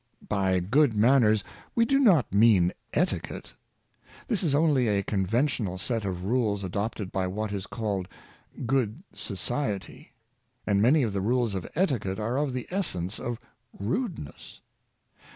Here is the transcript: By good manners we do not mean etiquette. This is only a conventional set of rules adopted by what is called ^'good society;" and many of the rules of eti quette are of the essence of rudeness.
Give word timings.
By 0.29 0.59
good 0.61 0.95
manners 0.95 1.43
we 1.75 1.85
do 1.85 1.99
not 1.99 2.33
mean 2.33 2.73
etiquette. 2.91 3.53
This 4.27 4.41
is 4.41 4.55
only 4.55 4.87
a 4.87 5.03
conventional 5.03 5.77
set 5.77 6.05
of 6.05 6.23
rules 6.25 6.63
adopted 6.63 7.11
by 7.11 7.27
what 7.27 7.51
is 7.51 7.67
called 7.67 8.07
^'good 8.59 9.03
society;" 9.13 10.13
and 10.65 10.81
many 10.81 11.03
of 11.03 11.13
the 11.13 11.21
rules 11.21 11.53
of 11.53 11.69
eti 11.75 11.99
quette 11.99 12.17
are 12.17 12.37
of 12.37 12.51
the 12.53 12.65
essence 12.71 13.19
of 13.19 13.39
rudeness. 13.79 14.61